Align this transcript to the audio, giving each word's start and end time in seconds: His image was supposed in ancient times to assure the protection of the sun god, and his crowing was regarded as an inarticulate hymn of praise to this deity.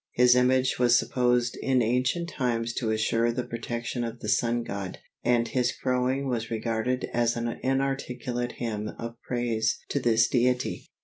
His 0.13 0.35
image 0.35 0.79
was 0.79 0.97
supposed 0.97 1.55
in 1.61 1.83
ancient 1.83 2.27
times 2.27 2.73
to 2.73 2.89
assure 2.89 3.31
the 3.31 3.43
protection 3.43 4.03
of 4.03 4.19
the 4.19 4.29
sun 4.29 4.63
god, 4.63 4.97
and 5.23 5.47
his 5.47 5.71
crowing 5.71 6.27
was 6.27 6.49
regarded 6.49 7.07
as 7.13 7.37
an 7.37 7.47
inarticulate 7.61 8.53
hymn 8.53 8.89
of 8.97 9.21
praise 9.21 9.77
to 9.89 9.99
this 9.99 10.27
deity. 10.27 10.87